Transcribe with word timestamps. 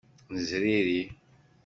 Nezriri. 0.33 1.01